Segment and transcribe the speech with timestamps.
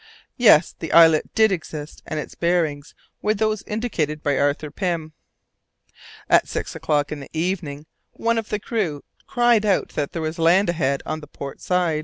[0.37, 0.73] Yes!
[0.79, 5.13] the islet did exist, and its bearings were those indicated by Arthur Pym.
[6.27, 10.39] At six o'clock in the evening one of the crew cried out that there was
[10.39, 11.99] land ahead on the port side.